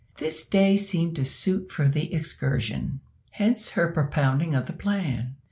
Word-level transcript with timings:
This 0.15 0.43
day 0.43 0.77
seemed 0.77 1.15
to 1.17 1.25
suit 1.25 1.71
for 1.71 1.87
the 1.87 2.11
excursion 2.11 3.01
hence 3.29 3.69
her 3.77 3.91
propounding 3.91 4.55
of 4.55 4.65
the 4.65 4.73
plan. 4.73 5.35